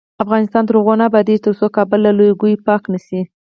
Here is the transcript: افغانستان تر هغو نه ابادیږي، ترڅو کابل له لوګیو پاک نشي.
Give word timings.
افغانستان 0.23 0.63
تر 0.65 0.75
هغو 0.79 0.93
نه 0.99 1.05
ابادیږي، 1.09 1.43
ترڅو 1.45 1.65
کابل 1.77 1.99
له 2.05 2.11
لوګیو 2.19 2.63
پاک 2.67 2.83
نشي. 2.93 3.21